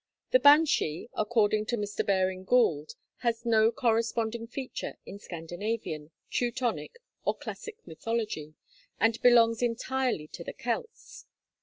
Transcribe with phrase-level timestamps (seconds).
[0.31, 2.03] The banshee, according to Mr.
[2.03, 8.55] Baring Gould, has no corresponding feature in Scandinavian, Teutonic, or classic mythology,
[8.99, 11.27] and belongs entirely to the Celts.